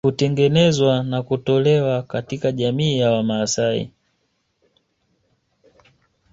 [0.03, 3.91] Hutengenezwa na kutolewa katika jamii ya Wamasai